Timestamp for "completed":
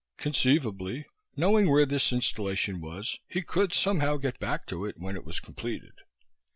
5.39-5.93